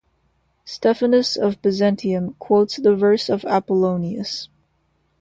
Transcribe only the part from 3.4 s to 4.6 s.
Apollonius.